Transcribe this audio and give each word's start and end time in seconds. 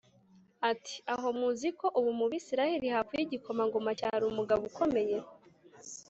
ati 0.71 0.95
“Aho 1.13 1.27
muzi 1.39 1.67
ko 1.79 1.85
ubu 1.99 2.11
mu 2.19 2.25
Bisirayeli 2.31 2.87
hapfuye 2.93 3.21
igikomangoma 3.23 3.89
cyari 3.99 4.23
umugabo 4.31 4.61
ukomeye? 4.71 5.17